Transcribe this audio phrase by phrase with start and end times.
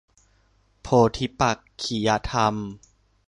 [0.81, 2.55] โพธิปักขิยธรรม